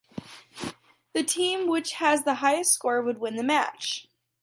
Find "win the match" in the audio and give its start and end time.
3.19-4.07